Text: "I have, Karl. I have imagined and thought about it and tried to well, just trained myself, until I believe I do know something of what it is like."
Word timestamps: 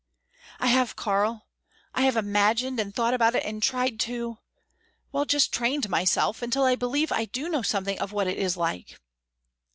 "I 0.59 0.65
have, 0.65 0.95
Karl. 0.95 1.45
I 1.93 2.01
have 2.05 2.17
imagined 2.17 2.79
and 2.79 2.91
thought 2.91 3.13
about 3.13 3.35
it 3.35 3.43
and 3.43 3.61
tried 3.61 3.99
to 3.99 4.39
well, 5.11 5.25
just 5.25 5.53
trained 5.53 5.89
myself, 5.89 6.41
until 6.41 6.63
I 6.65 6.75
believe 6.75 7.11
I 7.11 7.25
do 7.25 7.47
know 7.49 7.61
something 7.61 7.99
of 7.99 8.11
what 8.11 8.25
it 8.25 8.39
is 8.39 8.57
like." 8.57 8.99